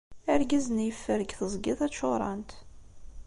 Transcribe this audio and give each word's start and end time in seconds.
Argaz-nni 0.33 0.85
yeffer 0.87 1.17
deg 1.21 1.31
teẓgi 1.33 1.73
tačuṛant. 1.79 2.51